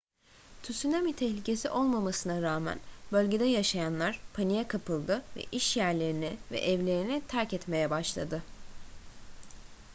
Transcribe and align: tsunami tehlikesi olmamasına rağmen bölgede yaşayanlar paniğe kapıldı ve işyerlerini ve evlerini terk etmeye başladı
tsunami 0.63 1.13
tehlikesi 1.15 1.69
olmamasına 1.69 2.41
rağmen 2.41 2.79
bölgede 3.11 3.45
yaşayanlar 3.45 4.19
paniğe 4.33 4.67
kapıldı 4.67 5.23
ve 5.35 5.45
işyerlerini 5.51 6.37
ve 6.51 6.59
evlerini 6.59 7.21
terk 7.27 7.53
etmeye 7.53 7.89
başladı 7.89 8.41